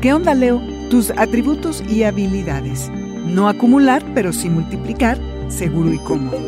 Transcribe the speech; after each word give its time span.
¿Qué 0.00 0.12
onda, 0.12 0.32
Leo? 0.32 0.62
Tus 0.90 1.10
atributos 1.10 1.82
y 1.88 2.04
habilidades. 2.04 2.88
No 3.26 3.48
acumular, 3.48 4.04
pero 4.14 4.32
sí 4.32 4.48
multiplicar, 4.48 5.18
seguro 5.48 5.92
y 5.92 5.98
cómodo. 5.98 6.38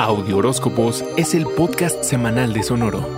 Audio 0.00 0.38
Horóscopos 0.38 1.04
es 1.16 1.34
el 1.34 1.46
podcast 1.46 2.02
semanal 2.02 2.52
de 2.52 2.62
Sonoro. 2.64 3.08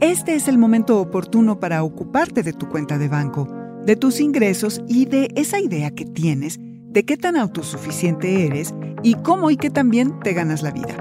Este 0.00 0.36
es 0.36 0.46
el 0.46 0.56
momento 0.56 1.00
oportuno 1.00 1.58
para 1.58 1.82
ocuparte 1.82 2.44
de 2.44 2.52
tu 2.52 2.68
cuenta 2.68 2.98
de 2.98 3.08
banco, 3.08 3.48
de 3.84 3.96
tus 3.96 4.20
ingresos 4.20 4.80
y 4.86 5.06
de 5.06 5.28
esa 5.34 5.58
idea 5.58 5.90
que 5.90 6.04
tienes 6.04 6.60
de 6.92 7.04
qué 7.04 7.16
tan 7.16 7.36
autosuficiente 7.36 8.46
eres 8.46 8.74
y 9.02 9.14
cómo 9.14 9.50
y 9.50 9.56
qué 9.56 9.70
también 9.70 10.20
te 10.20 10.34
ganas 10.34 10.62
la 10.62 10.70
vida. 10.70 10.96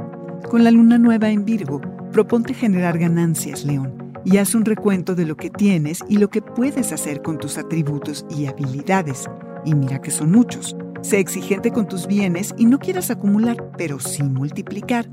Con 0.50 0.64
la 0.64 0.72
luna 0.72 0.98
nueva 0.98 1.30
en 1.30 1.44
Virgo, 1.44 1.82
proponte 2.12 2.54
generar 2.54 2.98
ganancias, 2.98 3.66
León, 3.66 4.14
y 4.24 4.38
haz 4.38 4.56
un 4.56 4.64
recuento 4.64 5.16
de 5.16 5.26
lo 5.26 5.36
que 5.36 5.50
tienes 5.50 6.00
y 6.08 6.18
lo 6.18 6.30
que 6.30 6.42
puedes 6.42 6.94
hacer 6.94 7.22
con 7.22 7.38
tus 7.38 7.58
atributos 7.58 8.26
y 8.30 8.46
habilidades. 8.46 9.30
Y 9.66 9.76
mira 9.76 10.02
que 10.02 10.12
son 10.12 10.32
muchos. 10.32 10.76
Sé 11.02 11.20
exigente 11.20 11.72
con 11.72 11.88
tus 11.88 12.08
bienes 12.08 12.54
y 12.58 12.66
no 12.66 12.80
quieras 12.80 13.12
acumular, 13.12 13.58
pero 13.78 14.00
sí 14.00 14.24
multiplicar, 14.24 15.10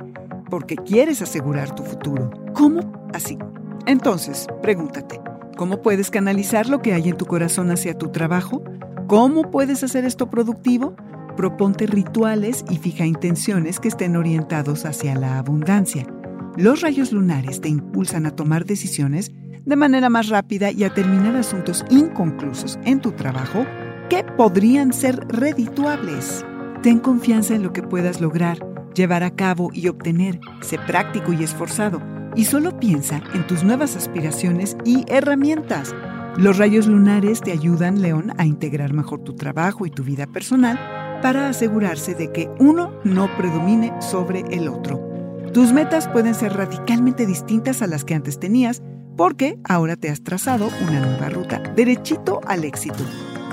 porque 0.48 0.76
quieres 0.76 1.22
asegurar 1.22 1.74
tu 1.74 1.82
futuro. 1.82 2.30
¿Cómo? 2.54 2.92
Así. 3.12 3.36
Entonces, 3.86 4.46
pregúntate, 4.62 5.20
¿cómo 5.56 5.82
puedes 5.82 6.10
canalizar 6.10 6.68
lo 6.68 6.82
que 6.82 6.92
hay 6.92 7.08
en 7.08 7.16
tu 7.16 7.26
corazón 7.26 7.70
hacia 7.70 7.96
tu 7.96 8.10
trabajo? 8.10 8.62
¿Cómo 9.09 9.51
puedes 9.51 9.83
hacer 9.83 10.05
esto 10.05 10.28
productivo? 10.28 10.95
proponte 11.34 11.87
rituales 11.87 12.62
y 12.69 12.77
fija 12.77 13.06
intenciones 13.06 13.81
que 13.81 13.89
estén 13.89 14.17
orientados 14.17 14.84
hacia 14.84 15.14
la 15.14 15.39
abundancia. 15.39 16.05
Los 16.59 16.83
rayos 16.83 17.12
lunares 17.12 17.62
te 17.62 17.70
impulsan 17.70 18.27
a 18.27 18.33
tomar 18.33 18.67
decisiones 18.67 19.33
de 19.64 19.77
manera 19.77 20.11
más 20.11 20.29
rápida 20.29 20.73
y 20.73 20.84
a 20.84 20.92
terminar 20.92 21.36
asuntos 21.36 21.86
inconclusos 21.89 22.79
en 22.84 23.01
tu 23.01 23.12
trabajo 23.12 23.64
que 24.11 24.25
podrían 24.25 24.92
ser 24.92 25.17
redituables. 25.29 26.45
Ten 26.83 26.98
confianza 26.98 27.55
en 27.55 27.62
lo 27.62 27.73
que 27.73 27.83
puedas 27.83 28.20
lograr, 28.20 28.59
llevar 28.95 29.23
a 29.23 29.34
cabo 29.34 29.70
y 29.73 29.89
obtener. 29.89 30.39
Sé 30.61 30.79
práctico 30.81 31.33
y 31.33 31.45
esforzado 31.45 32.03
y 32.36 32.45
solo 32.45 32.79
piensa 32.79 33.23
en 33.33 33.47
tus 33.47 33.64
nuevas 33.64 33.97
aspiraciones 33.97 34.77
y 34.84 35.06
herramientas. 35.09 35.95
Los 36.39 36.56
rayos 36.56 36.86
lunares 36.86 37.41
te 37.41 37.50
ayudan, 37.50 38.00
León, 38.00 38.33
a 38.39 38.47
integrar 38.47 38.92
mejor 38.92 39.25
tu 39.25 39.34
trabajo 39.34 39.86
y 39.86 39.91
tu 39.91 40.05
vida 40.05 40.25
personal 40.28 40.78
para 41.20 41.48
asegurarse 41.48 42.14
de 42.14 42.30
que 42.30 42.48
uno 42.61 42.92
no 43.03 43.28
predomine 43.36 43.92
sobre 44.00 44.45
el 44.52 44.68
otro. 44.68 45.02
Tus 45.52 45.73
metas 45.73 46.07
pueden 46.07 46.36
ser 46.36 46.52
radicalmente 46.52 47.27
distintas 47.27 47.83
a 47.83 47.89
las 47.89 48.05
que 48.05 48.14
antes 48.14 48.39
tenías 48.39 48.85
porque 49.17 49.58
ahora 49.64 49.96
te 49.96 50.11
has 50.11 50.23
trazado 50.23 50.68
una 50.86 51.01
nueva 51.01 51.29
ruta, 51.29 51.61
derechito 51.74 52.41
al 52.46 52.62
éxito. 52.62 53.05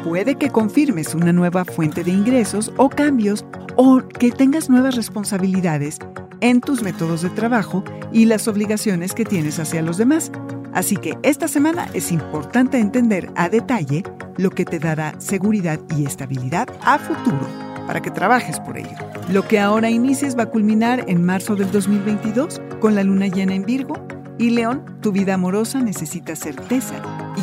Puede 0.04 0.36
que 0.36 0.52
confirmes 0.52 1.16
una 1.16 1.34
nueva 1.34 1.66
fuente 1.66 2.04
de 2.04 2.12
ingresos 2.12 2.72
o 2.78 2.90
cambios 2.90 3.48
o 3.78 4.08
que 4.08 4.30
tengas 4.30 4.70
nuevas 4.70 4.96
responsabilidades 4.96 5.98
en 6.40 6.62
tus 6.62 6.84
métodos 6.84 7.24
de 7.24 7.32
trabajo 7.32 7.84
y 8.14 8.26
las 8.26 8.48
obligaciones 8.48 9.14
que 9.14 9.26
tienes 9.26 9.58
hacia 9.58 9.82
los 9.82 9.98
demás. 9.98 10.32
Así 10.75 10.97
que 10.97 11.18
esta 11.24 11.47
semana 11.47 11.88
es 11.94 12.12
importante 12.12 12.78
entender 12.78 13.31
a 13.36 13.47
detalle 13.47 14.03
lo 14.38 14.50
que 14.50 14.66
te 14.66 14.78
dará 14.78 15.16
seguridad 15.19 15.80
y 15.97 16.06
estabilidad 16.06 16.68
a 16.81 17.00
futuro 17.00 17.47
para 17.88 18.02
que 18.02 18.12
trabajes 18.12 18.59
por 18.59 18.78
ello. 18.78 18.97
Lo 19.30 19.47
que 19.47 19.59
ahora 19.59 19.90
inicies 19.90 20.38
va 20.38 20.44
a 20.44 20.50
culminar 20.50 21.06
en 21.08 21.24
marzo 21.24 21.56
del 21.56 21.72
2022 21.72 22.62
con 22.81 22.94
la 22.94 23.03
luna 23.03 23.28
llena 23.28 23.56
en 23.56 23.64
Virgo 23.64 23.96
y 24.38 24.50
León, 24.50 24.84
tu 25.02 25.14
vida 25.14 25.35
amorosa 25.35 25.80
necesita 25.80 26.35
certeza 26.35 26.96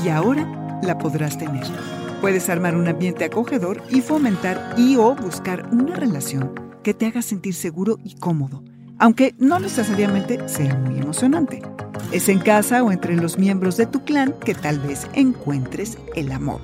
y 0.05 0.11
ahora 0.11 0.79
la 0.83 0.99
podrás 0.99 1.39
tener. 1.39 1.65
Puedes 2.21 2.51
armar 2.51 2.77
un 2.77 2.87
ambiente 2.87 3.25
acogedor 3.25 3.83
y 3.89 4.03
fomentar 4.03 4.75
y 4.77 4.97
o 4.97 5.15
buscar 5.15 5.71
una 5.73 5.97
relación 5.97 6.53
que 6.83 6.93
te 6.93 7.07
haga 7.07 7.23
sentir 7.23 7.55
seguro 7.55 7.99
y 8.05 8.15
cómodo, 8.17 8.63
aunque 8.99 9.35
no 9.39 9.59
necesariamente 9.59 10.47
sea 10.51 10.77
muy 10.77 10.99
emocionante. 11.01 11.63
Es 12.11 12.29
en 12.29 12.41
casa 12.41 12.83
o 12.83 12.91
entre 12.91 13.17
los 13.17 13.39
miembros 13.39 13.77
de 13.77 13.87
tu 13.87 14.05
clan 14.05 14.35
que 14.45 14.55
tal 14.55 14.81
vez 14.81 15.07
encuentres 15.15 15.99
el 16.15 16.33
amor. 16.33 16.61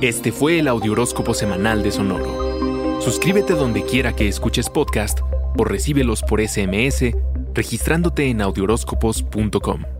Este 0.00 0.32
fue 0.32 0.58
el 0.58 0.68
Audioróscopo 0.68 1.34
Semanal 1.34 1.82
de 1.82 1.90
Sonoro. 1.90 3.00
Suscríbete 3.00 3.54
donde 3.54 3.84
quiera 3.84 4.14
que 4.14 4.28
escuches 4.28 4.70
podcast 4.70 5.20
o 5.58 5.64
recíbelos 5.64 6.22
por 6.22 6.40
SMS 6.40 7.14
registrándote 7.54 8.28
en 8.28 8.40
audioróscopos.com. 8.40 9.99